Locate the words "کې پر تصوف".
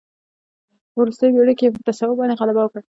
1.59-2.17